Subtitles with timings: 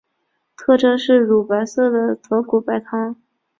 [0.57, 3.15] 特征是乳白色的豚骨白汤。